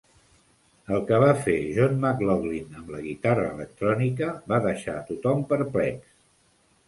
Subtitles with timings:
[0.93, 6.09] El que va fer John McLaughlin amb la guitarra electrònica va deixar a tothom perplex.